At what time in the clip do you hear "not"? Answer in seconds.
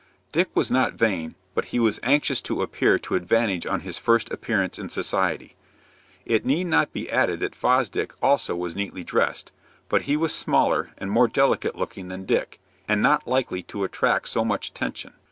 0.71-0.95, 6.63-6.91, 13.03-13.27